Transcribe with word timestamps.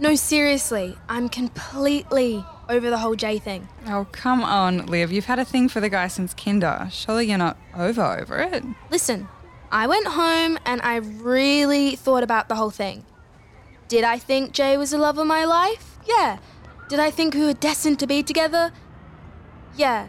No, 0.00 0.14
seriously, 0.14 0.96
I'm 1.08 1.28
completely 1.28 2.44
over 2.68 2.88
the 2.90 2.98
whole 2.98 3.16
Jay 3.16 3.38
thing. 3.38 3.68
Oh, 3.86 4.06
come 4.12 4.42
on, 4.42 4.86
Liv. 4.86 5.10
You've 5.10 5.24
had 5.24 5.38
a 5.38 5.44
thing 5.44 5.68
for 5.68 5.80
the 5.80 5.88
guy 5.88 6.06
since 6.08 6.34
kinder. 6.34 6.88
Surely 6.92 7.26
you're 7.26 7.38
not 7.38 7.56
over 7.74 8.02
over 8.02 8.38
it. 8.38 8.64
Listen, 8.90 9.28
I 9.72 9.86
went 9.86 10.06
home 10.06 10.58
and 10.64 10.80
I 10.82 10.96
really 10.96 11.96
thought 11.96 12.22
about 12.22 12.48
the 12.48 12.54
whole 12.54 12.70
thing. 12.70 13.04
Did 13.88 14.04
I 14.04 14.18
think 14.18 14.52
Jay 14.52 14.76
was 14.76 14.90
the 14.90 14.98
love 14.98 15.18
of 15.18 15.26
my 15.26 15.44
life? 15.44 15.98
Yeah. 16.06 16.38
Did 16.88 17.00
I 17.00 17.10
think 17.10 17.34
we 17.34 17.44
were 17.44 17.54
destined 17.54 17.98
to 18.00 18.06
be 18.06 18.22
together? 18.22 18.72
Yeah. 19.76 20.08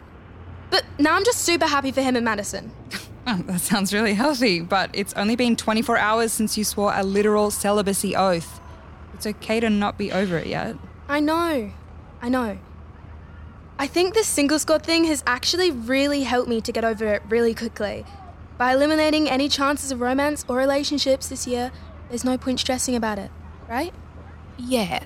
But 0.70 0.84
now 0.98 1.16
I'm 1.16 1.24
just 1.24 1.40
super 1.40 1.66
happy 1.66 1.90
for 1.90 2.02
him 2.02 2.16
and 2.16 2.24
Madison. 2.24 2.72
Oh, 3.26 3.36
that 3.46 3.60
sounds 3.60 3.92
really 3.92 4.14
healthy, 4.14 4.60
but 4.60 4.90
it's 4.94 5.12
only 5.12 5.36
been 5.36 5.54
24 5.54 5.98
hours 5.98 6.32
since 6.32 6.56
you 6.56 6.64
swore 6.64 6.92
a 6.96 7.04
literal 7.04 7.50
celibacy 7.50 8.16
oath. 8.16 8.59
It's 9.20 9.26
okay 9.26 9.60
to 9.60 9.68
not 9.68 9.98
be 9.98 10.10
over 10.10 10.38
it 10.38 10.46
yet. 10.46 10.76
I 11.06 11.20
know. 11.20 11.72
I 12.22 12.30
know. 12.30 12.56
I 13.78 13.86
think 13.86 14.14
this 14.14 14.26
single 14.26 14.58
squad 14.58 14.82
thing 14.82 15.04
has 15.04 15.22
actually 15.26 15.70
really 15.70 16.22
helped 16.22 16.48
me 16.48 16.62
to 16.62 16.72
get 16.72 16.86
over 16.86 17.04
it 17.04 17.22
really 17.28 17.54
quickly. 17.54 18.06
By 18.56 18.72
eliminating 18.72 19.28
any 19.28 19.50
chances 19.50 19.92
of 19.92 20.00
romance 20.00 20.46
or 20.48 20.56
relationships 20.56 21.28
this 21.28 21.46
year, 21.46 21.70
there's 22.08 22.24
no 22.24 22.38
point 22.38 22.60
stressing 22.60 22.96
about 22.96 23.18
it, 23.18 23.30
right? 23.68 23.92
Yeah, 24.56 25.04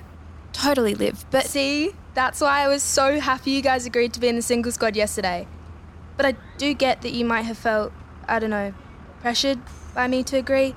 totally 0.53 0.95
Liv. 0.95 1.25
But 1.29 1.47
See, 1.47 1.91
that's 2.13 2.39
why 2.39 2.61
I 2.61 2.69
was 2.69 2.83
so 2.83 3.19
happy 3.19 3.51
you 3.51 3.61
guys 3.61 3.85
agreed 3.85 4.13
to 4.13 4.21
be 4.21 4.29
in 4.29 4.37
the 4.37 4.41
single 4.41 4.71
squad 4.71 4.95
yesterday. 4.95 5.45
But 6.15 6.25
I 6.25 6.35
do 6.57 6.73
get 6.73 7.01
that 7.01 7.11
you 7.11 7.25
might 7.25 7.41
have 7.41 7.57
felt, 7.57 7.91
I 8.29 8.39
don't 8.39 8.49
know, 8.49 8.73
pressured 9.19 9.59
by 9.93 10.07
me 10.07 10.23
to 10.23 10.37
agree. 10.37 10.73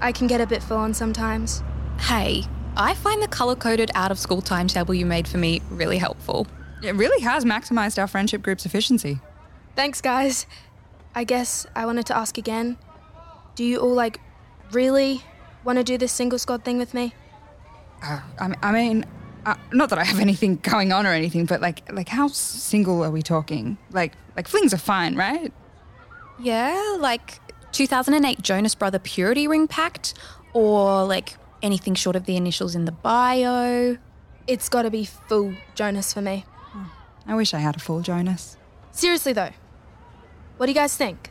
I 0.00 0.10
can 0.10 0.26
get 0.26 0.40
a 0.40 0.46
bit 0.46 0.60
full 0.60 0.78
on 0.78 0.92
sometimes. 0.92 1.62
Hey, 1.98 2.44
I 2.76 2.94
find 2.94 3.22
the 3.22 3.28
color 3.28 3.56
coded 3.56 3.90
out 3.94 4.10
of 4.10 4.18
school 4.18 4.40
timetable 4.40 4.94
you 4.94 5.06
made 5.06 5.26
for 5.26 5.38
me 5.38 5.60
really 5.70 5.98
helpful. 5.98 6.46
It 6.82 6.94
really 6.94 7.20
has 7.22 7.44
maximized 7.44 7.98
our 7.98 8.06
friendship 8.06 8.42
group's 8.42 8.64
efficiency. 8.64 9.18
Thanks, 9.74 10.00
guys. 10.00 10.46
I 11.14 11.24
guess 11.24 11.66
I 11.74 11.86
wanted 11.86 12.06
to 12.06 12.16
ask 12.16 12.38
again 12.38 12.78
do 13.56 13.64
you 13.64 13.80
all, 13.80 13.92
like, 13.92 14.20
really 14.70 15.22
want 15.64 15.78
to 15.78 15.84
do 15.84 15.98
this 15.98 16.12
single 16.12 16.38
squad 16.38 16.62
thing 16.64 16.78
with 16.78 16.94
me? 16.94 17.12
Uh, 18.00 18.20
I, 18.38 18.54
I 18.62 18.72
mean, 18.72 19.04
uh, 19.44 19.56
not 19.72 19.90
that 19.90 19.98
I 19.98 20.04
have 20.04 20.20
anything 20.20 20.56
going 20.62 20.92
on 20.92 21.04
or 21.06 21.12
anything, 21.12 21.44
but 21.44 21.60
like, 21.60 21.90
like 21.92 22.08
how 22.08 22.28
single 22.28 23.02
are 23.02 23.10
we 23.10 23.20
talking? 23.20 23.76
Like, 23.90 24.12
like 24.36 24.46
flings 24.46 24.72
are 24.72 24.78
fine, 24.78 25.16
right? 25.16 25.52
Yeah, 26.38 26.96
like 27.00 27.40
2008 27.72 28.40
Jonas 28.42 28.76
Brother 28.76 29.00
Purity 29.00 29.48
Ring 29.48 29.66
Pact, 29.66 30.14
or 30.52 31.04
like 31.04 31.36
anything 31.62 31.94
short 31.94 32.16
of 32.16 32.24
the 32.24 32.36
initials 32.36 32.74
in 32.74 32.84
the 32.84 32.92
bio. 32.92 33.98
It's 34.46 34.68
gotta 34.68 34.90
be 34.90 35.04
full 35.04 35.54
Jonas 35.74 36.12
for 36.12 36.20
me. 36.22 36.44
I 37.26 37.34
wish 37.34 37.52
I 37.52 37.58
had 37.58 37.76
a 37.76 37.78
full 37.78 38.00
Jonas. 38.00 38.56
Seriously, 38.92 39.32
though, 39.32 39.50
what 40.56 40.66
do 40.66 40.72
you 40.72 40.74
guys 40.74 40.96
think? 40.96 41.30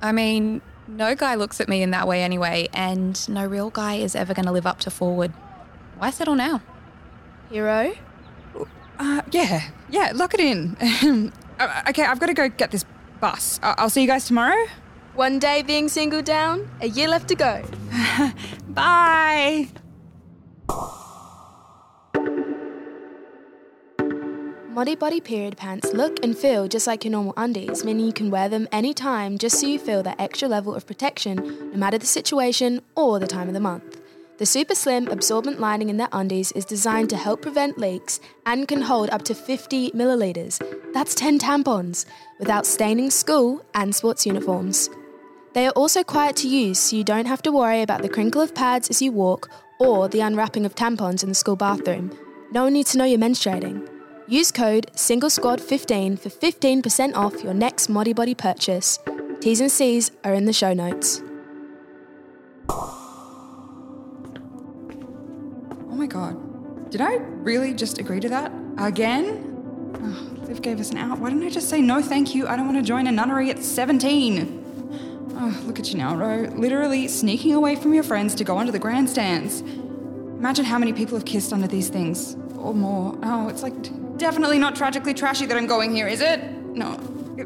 I 0.00 0.12
mean, 0.12 0.62
no 0.88 1.14
guy 1.14 1.34
looks 1.34 1.60
at 1.60 1.68
me 1.68 1.82
in 1.82 1.90
that 1.90 2.08
way 2.08 2.22
anyway, 2.22 2.68
and 2.72 3.28
no 3.28 3.44
real 3.44 3.68
guy 3.70 3.96
is 3.96 4.16
ever 4.16 4.32
going 4.32 4.46
to 4.46 4.52
live 4.52 4.66
up 4.66 4.80
to 4.80 4.90
forward. 4.90 5.32
Why 5.98 6.10
settle 6.10 6.34
now? 6.34 6.62
Hero? 7.50 7.92
Uh, 8.98 9.22
yeah, 9.30 9.68
yeah, 9.90 10.12
lock 10.14 10.34
it 10.34 10.40
in. 10.40 11.32
Uh, 11.60 11.82
okay, 11.90 12.04
I've 12.04 12.18
got 12.18 12.28
to 12.28 12.32
go 12.32 12.48
get 12.48 12.70
this 12.70 12.86
bus. 13.20 13.60
I- 13.62 13.74
I'll 13.76 13.90
see 13.90 14.00
you 14.00 14.06
guys 14.06 14.24
tomorrow. 14.24 14.64
One 15.14 15.38
day 15.38 15.62
being 15.62 15.88
single 15.88 16.22
down, 16.22 16.70
a 16.80 16.88
year 16.88 17.08
left 17.08 17.28
to 17.28 17.34
go. 17.34 17.62
Bye. 18.68 19.68
Modibodi 24.72 25.22
period 25.22 25.56
pants 25.56 25.92
look 25.92 26.24
and 26.24 26.38
feel 26.38 26.68
just 26.68 26.86
like 26.86 27.04
your 27.04 27.10
normal 27.10 27.34
undies, 27.36 27.84
meaning 27.84 28.06
you 28.06 28.12
can 28.12 28.30
wear 28.30 28.48
them 28.48 28.68
anytime 28.70 29.36
just 29.36 29.60
so 29.60 29.66
you 29.66 29.80
feel 29.80 30.02
that 30.04 30.20
extra 30.20 30.48
level 30.48 30.74
of 30.74 30.86
protection 30.86 31.36
no 31.72 31.76
matter 31.76 31.98
the 31.98 32.06
situation 32.06 32.80
or 32.94 33.18
the 33.18 33.26
time 33.26 33.48
of 33.48 33.54
the 33.54 33.60
month. 33.60 34.00
The 34.38 34.46
super 34.46 34.76
slim 34.76 35.08
absorbent 35.08 35.60
lining 35.60 35.90
in 35.90 35.96
their 35.96 36.08
undies 36.12 36.52
is 36.52 36.64
designed 36.64 37.10
to 37.10 37.16
help 37.16 37.42
prevent 37.42 37.78
leaks 37.78 38.20
and 38.46 38.66
can 38.68 38.80
hold 38.80 39.10
up 39.10 39.22
to 39.24 39.34
50 39.34 39.90
milliliters. 39.90 40.62
That's 40.94 41.14
10 41.14 41.40
tampons 41.40 42.06
without 42.38 42.64
staining 42.64 43.10
school 43.10 43.62
and 43.74 43.94
sports 43.94 44.24
uniforms. 44.24 44.88
They 45.52 45.66
are 45.66 45.72
also 45.72 46.04
quiet 46.04 46.36
to 46.36 46.48
use, 46.48 46.78
so 46.78 46.94
you 46.96 47.02
don't 47.02 47.26
have 47.26 47.42
to 47.42 47.50
worry 47.50 47.82
about 47.82 48.02
the 48.02 48.08
crinkle 48.08 48.40
of 48.40 48.54
pads 48.54 48.88
as 48.88 49.02
you 49.02 49.10
walk 49.10 49.50
or 49.80 50.08
the 50.08 50.20
unwrapping 50.20 50.64
of 50.64 50.76
tampons 50.76 51.24
in 51.24 51.28
the 51.28 51.34
school 51.34 51.56
bathroom. 51.56 52.16
No 52.52 52.62
one 52.64 52.74
needs 52.74 52.92
to 52.92 52.98
know 52.98 53.04
you're 53.04 53.18
menstruating. 53.18 53.88
Use 54.28 54.52
code 54.52 54.92
SingleSquad15 54.94 56.20
for 56.20 56.28
15% 56.28 57.16
off 57.16 57.42
your 57.42 57.52
next 57.52 57.88
Modibodi 57.88 58.38
purchase. 58.38 59.00
T's 59.40 59.60
and 59.60 59.72
C's 59.72 60.12
are 60.22 60.34
in 60.34 60.44
the 60.44 60.52
show 60.52 60.72
notes. 60.72 61.20
Oh 62.68 62.96
my 65.96 66.06
god. 66.06 66.90
Did 66.92 67.00
I 67.00 67.14
really 67.14 67.74
just 67.74 67.98
agree 67.98 68.20
to 68.20 68.28
that? 68.28 68.52
Again? 68.78 69.48
Oh, 69.96 70.44
Liv 70.46 70.62
gave 70.62 70.78
us 70.78 70.90
an 70.90 70.98
out. 70.98 71.18
Why 71.18 71.30
didn't 71.30 71.44
I 71.44 71.50
just 71.50 71.68
say 71.68 71.80
no 71.80 72.00
thank 72.00 72.32
you? 72.34 72.46
I 72.46 72.54
don't 72.54 72.66
want 72.66 72.78
to 72.78 72.84
join 72.84 73.08
a 73.08 73.12
nunnery 73.12 73.50
at 73.50 73.58
17. 73.58 74.58
Oh, 75.42 75.58
look 75.64 75.78
at 75.78 75.90
you 75.90 75.96
now, 75.98 76.14
Ro. 76.16 76.42
Literally 76.54 77.08
sneaking 77.08 77.54
away 77.54 77.74
from 77.76 77.94
your 77.94 78.02
friends 78.02 78.34
to 78.36 78.44
go 78.44 78.56
onto 78.58 78.72
the 78.72 78.78
grandstands. 78.78 79.60
Imagine 79.62 80.64
how 80.66 80.78
many 80.78 80.92
people 80.92 81.16
have 81.16 81.24
kissed 81.24 81.52
under 81.52 81.66
these 81.66 81.88
things. 81.88 82.36
Or 82.58 82.74
more. 82.74 83.16
Oh, 83.22 83.48
it's 83.48 83.62
like 83.62 83.74
definitely 84.18 84.58
not 84.58 84.76
tragically 84.76 85.14
trashy 85.14 85.46
that 85.46 85.56
I'm 85.56 85.66
going 85.66 85.94
here, 85.94 86.06
is 86.08 86.20
it? 86.20 86.42
No. 86.74 86.98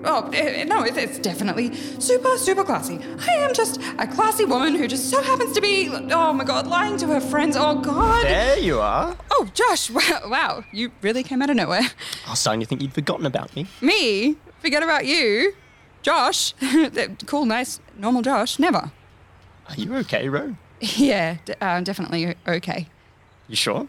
Oh, 0.04 0.22
no, 0.66 0.84
it's- 0.84 0.96
it's 0.96 1.18
definitely 1.20 1.72
super, 2.00 2.36
super 2.36 2.64
classy. 2.64 2.98
I 3.28 3.34
am 3.34 3.54
just 3.54 3.80
a 3.98 4.08
classy 4.08 4.44
woman 4.44 4.74
who 4.74 4.88
just 4.88 5.08
so 5.08 5.22
happens 5.22 5.52
to 5.54 5.60
be, 5.60 5.88
oh 6.10 6.32
my 6.32 6.42
god, 6.42 6.66
lying 6.66 6.96
to 6.96 7.06
her 7.06 7.20
friends. 7.20 7.56
Oh 7.56 7.76
god. 7.80 8.24
There 8.24 8.58
you 8.58 8.80
are. 8.80 9.16
Oh, 9.30 9.48
Josh, 9.54 9.90
wow, 9.96 10.22
wow, 10.26 10.64
you 10.72 10.90
really 11.00 11.22
came 11.22 11.40
out 11.42 11.50
of 11.50 11.54
nowhere. 11.54 11.82
I 12.26 12.30
was 12.30 12.40
starting 12.40 12.60
to 12.60 12.66
think 12.66 12.82
you'd 12.82 12.92
forgotten 12.92 13.24
about 13.24 13.54
me. 13.54 13.66
Me? 13.80 14.34
Forget 14.60 14.82
about 14.82 15.06
you? 15.06 15.54
Josh? 16.04 16.54
cool, 17.26 17.46
nice, 17.46 17.80
normal 17.96 18.22
Josh? 18.22 18.58
Never. 18.58 18.92
Are 19.68 19.74
you 19.76 19.96
okay, 19.96 20.28
Ro? 20.28 20.56
Yeah, 20.80 21.38
d- 21.46 21.54
uh, 21.62 21.80
definitely 21.80 22.34
okay. 22.46 22.88
You 23.48 23.56
sure? 23.56 23.88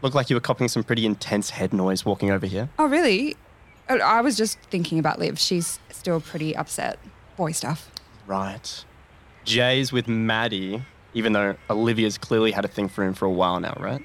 Looked 0.00 0.16
like 0.16 0.28
you 0.28 0.34
were 0.34 0.40
copying 0.40 0.66
some 0.68 0.82
pretty 0.82 1.06
intense 1.06 1.50
head 1.50 1.72
noise 1.72 2.04
walking 2.04 2.32
over 2.32 2.46
here. 2.46 2.68
Oh, 2.80 2.86
really? 2.86 3.36
Oh, 3.88 3.98
I 3.98 4.20
was 4.22 4.36
just 4.36 4.58
thinking 4.62 4.98
about 4.98 5.20
Liv. 5.20 5.38
She's 5.38 5.78
still 5.90 6.20
pretty 6.20 6.56
upset. 6.56 6.98
Boy 7.36 7.52
stuff. 7.52 7.90
Right. 8.26 8.84
Jay's 9.44 9.92
with 9.92 10.08
Maddie, 10.08 10.82
even 11.14 11.32
though 11.32 11.54
Olivia's 11.70 12.18
clearly 12.18 12.50
had 12.50 12.64
a 12.64 12.68
thing 12.68 12.88
for 12.88 13.04
him 13.04 13.14
for 13.14 13.26
a 13.26 13.30
while 13.30 13.60
now, 13.60 13.76
right? 13.78 14.02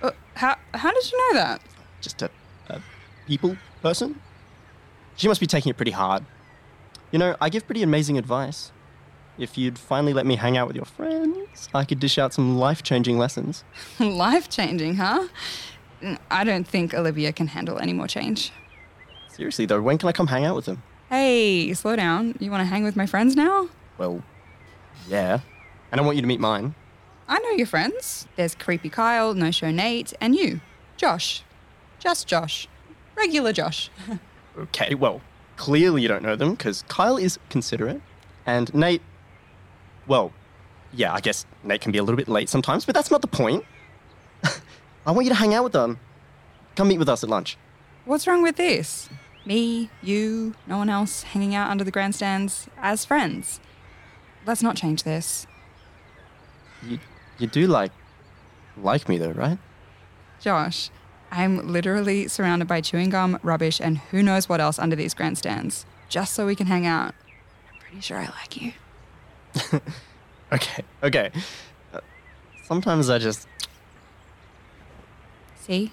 Uh, 0.00 0.12
how, 0.34 0.56
how 0.74 0.92
did 0.92 1.10
you 1.10 1.18
know 1.18 1.40
that? 1.40 1.60
Just 2.00 2.22
a, 2.22 2.30
a 2.68 2.80
people 3.26 3.56
person? 3.82 4.20
She 5.16 5.26
must 5.26 5.40
be 5.40 5.46
taking 5.48 5.70
it 5.70 5.76
pretty 5.76 5.92
hard. 5.92 6.24
You 7.14 7.18
know, 7.18 7.36
I 7.40 7.48
give 7.48 7.64
pretty 7.64 7.84
amazing 7.84 8.18
advice. 8.18 8.72
If 9.38 9.56
you'd 9.56 9.78
finally 9.78 10.12
let 10.12 10.26
me 10.26 10.34
hang 10.34 10.56
out 10.56 10.66
with 10.66 10.74
your 10.74 10.84
friends, 10.84 11.68
I 11.72 11.84
could 11.84 12.00
dish 12.00 12.18
out 12.18 12.34
some 12.34 12.58
life 12.58 12.82
changing 12.82 13.18
lessons. 13.18 13.62
Life 14.00 14.50
changing, 14.50 14.96
huh? 14.96 15.28
I 16.28 16.42
don't 16.42 16.66
think 16.66 16.92
Olivia 16.92 17.32
can 17.32 17.46
handle 17.46 17.78
any 17.78 17.92
more 17.92 18.08
change. 18.08 18.50
Seriously, 19.28 19.64
though, 19.64 19.80
when 19.80 19.96
can 19.96 20.08
I 20.08 20.12
come 20.12 20.26
hang 20.26 20.44
out 20.44 20.56
with 20.56 20.64
them? 20.64 20.82
Hey, 21.08 21.72
slow 21.74 21.94
down. 21.94 22.34
You 22.40 22.50
want 22.50 22.62
to 22.62 22.66
hang 22.66 22.82
with 22.82 22.96
my 22.96 23.06
friends 23.06 23.36
now? 23.36 23.68
Well, 23.96 24.20
yeah. 25.06 25.38
And 25.92 26.00
I 26.00 26.04
want 26.04 26.16
you 26.16 26.22
to 26.22 26.26
meet 26.26 26.40
mine. 26.40 26.74
I 27.28 27.38
know 27.38 27.50
your 27.50 27.68
friends. 27.68 28.26
There's 28.34 28.56
Creepy 28.56 28.88
Kyle, 28.90 29.34
No 29.34 29.52
Show 29.52 29.70
Nate, 29.70 30.14
and 30.20 30.34
you, 30.34 30.60
Josh. 30.96 31.44
Just 32.00 32.26
Josh. 32.26 32.66
Regular 33.14 33.52
Josh. 33.52 33.88
Okay, 34.56 34.94
well, 34.94 35.20
clearly 35.56 36.02
you 36.02 36.08
don't 36.08 36.22
know 36.22 36.36
them 36.36 36.52
because 36.52 36.82
Kyle 36.88 37.16
is 37.16 37.38
considerate. 37.50 38.00
And 38.46 38.72
Nate, 38.74 39.02
well, 40.06 40.32
yeah, 40.92 41.12
I 41.12 41.20
guess 41.20 41.46
Nate 41.62 41.80
can 41.80 41.92
be 41.92 41.98
a 41.98 42.02
little 42.02 42.16
bit 42.16 42.28
late 42.28 42.48
sometimes, 42.48 42.84
but 42.84 42.94
that's 42.94 43.10
not 43.10 43.20
the 43.20 43.28
point. 43.28 43.64
I 45.06 45.10
want 45.10 45.24
you 45.24 45.30
to 45.30 45.36
hang 45.38 45.54
out 45.54 45.64
with 45.64 45.72
them. 45.72 45.98
Come 46.76 46.88
meet 46.88 46.98
with 46.98 47.08
us 47.08 47.22
at 47.22 47.30
lunch. 47.30 47.56
What's 48.04 48.26
wrong 48.26 48.42
with 48.42 48.56
this? 48.56 49.08
Me, 49.46 49.90
you, 50.02 50.54
no 50.66 50.78
one 50.78 50.88
else 50.88 51.22
hanging 51.22 51.54
out 51.54 51.70
under 51.70 51.84
the 51.84 51.90
grandstands 51.90 52.68
as 52.78 53.04
friends. 53.04 53.60
Let's 54.46 54.62
not 54.62 54.76
change 54.76 55.02
this. 55.02 55.46
You, 56.82 56.98
you 57.38 57.46
do 57.46 57.66
like, 57.66 57.92
like 58.76 59.08
me 59.08 59.18
though, 59.18 59.30
right? 59.30 59.58
Josh, 60.40 60.90
I'm 61.34 61.72
literally 61.72 62.28
surrounded 62.28 62.68
by 62.68 62.80
chewing 62.80 63.10
gum, 63.10 63.38
rubbish, 63.42 63.80
and 63.80 63.98
who 63.98 64.22
knows 64.22 64.48
what 64.48 64.60
else 64.60 64.78
under 64.78 64.94
these 64.94 65.14
grandstands, 65.14 65.84
just 66.08 66.32
so 66.34 66.46
we 66.46 66.54
can 66.54 66.68
hang 66.68 66.86
out. 66.86 67.14
I'm 67.72 67.80
pretty 67.80 68.00
sure 68.00 68.18
I 68.18 68.26
like 68.26 68.60
you. 68.60 68.72
Okay, 70.52 70.84
okay. 71.02 71.30
Uh, 71.92 71.98
sometimes 72.62 73.10
I 73.10 73.18
just, 73.18 73.48
See? 75.56 75.90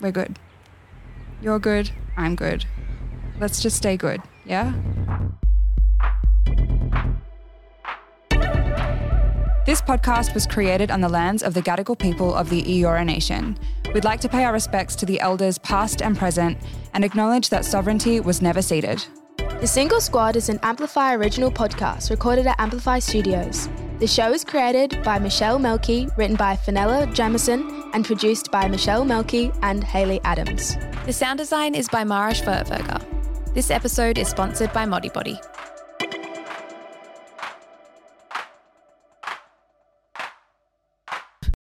We're 0.00 0.10
good. 0.10 0.38
You're 1.40 1.58
good. 1.60 1.90
I'm 2.16 2.34
good. 2.34 2.64
Let's 3.38 3.60
just 3.62 3.76
stay 3.76 3.96
good, 3.96 4.22
yeah? 4.44 4.72
This 9.68 9.82
podcast 9.82 10.32
was 10.32 10.46
created 10.46 10.90
on 10.90 11.02
the 11.02 11.10
lands 11.10 11.42
of 11.42 11.52
the 11.52 11.60
Gadigal 11.60 11.98
people 11.98 12.34
of 12.34 12.48
the 12.48 12.62
Eora 12.62 13.04
Nation. 13.04 13.58
We'd 13.92 14.02
like 14.02 14.18
to 14.22 14.28
pay 14.30 14.44
our 14.44 14.52
respects 14.54 14.96
to 14.96 15.04
the 15.04 15.20
elders 15.20 15.58
past 15.58 16.00
and 16.00 16.16
present 16.16 16.56
and 16.94 17.04
acknowledge 17.04 17.50
that 17.50 17.66
sovereignty 17.66 18.18
was 18.18 18.40
never 18.40 18.62
ceded. 18.62 19.04
The 19.60 19.66
Single 19.66 20.00
Squad 20.00 20.36
is 20.36 20.48
an 20.48 20.58
Amplify 20.62 21.14
original 21.16 21.50
podcast 21.50 22.08
recorded 22.08 22.46
at 22.46 22.58
Amplify 22.58 22.98
Studios. 22.98 23.68
The 23.98 24.06
show 24.06 24.32
is 24.32 24.42
created 24.42 25.02
by 25.04 25.18
Michelle 25.18 25.58
Melky, 25.58 26.08
written 26.16 26.36
by 26.36 26.56
Fenella 26.56 27.06
Jamieson, 27.12 27.90
and 27.92 28.06
produced 28.06 28.50
by 28.50 28.68
Michelle 28.68 29.04
Melky 29.04 29.52
and 29.60 29.84
Hayley 29.84 30.18
Adams. 30.24 30.78
The 31.04 31.12
sound 31.12 31.40
design 31.40 31.74
is 31.74 31.90
by 31.90 32.04
Mara 32.04 32.32
Schwerdtfeger. 32.32 33.04
This 33.52 33.70
episode 33.70 34.16
is 34.16 34.28
sponsored 34.28 34.72
by 34.72 34.86
Modibodi. 34.86 35.38